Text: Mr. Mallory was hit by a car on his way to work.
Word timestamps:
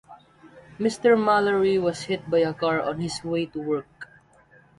Mr. 0.79 1.15
Mallory 1.15 1.77
was 1.77 2.01
hit 2.01 2.27
by 2.27 2.39
a 2.39 2.55
car 2.55 2.81
on 2.81 2.99
his 2.99 3.23
way 3.23 3.45
to 3.45 3.59
work. 3.59 4.09